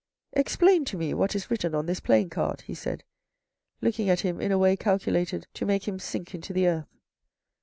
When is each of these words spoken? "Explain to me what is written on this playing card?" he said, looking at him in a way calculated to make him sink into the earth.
"Explain 0.43 0.83
to 0.85 0.97
me 0.97 1.13
what 1.13 1.35
is 1.35 1.51
written 1.51 1.75
on 1.75 1.85
this 1.85 1.99
playing 1.99 2.31
card?" 2.31 2.61
he 2.61 2.73
said, 2.73 3.03
looking 3.81 4.09
at 4.09 4.21
him 4.21 4.41
in 4.41 4.51
a 4.51 4.57
way 4.57 4.75
calculated 4.75 5.45
to 5.53 5.63
make 5.63 5.87
him 5.87 5.99
sink 5.99 6.33
into 6.33 6.53
the 6.53 6.65
earth. 6.65 6.97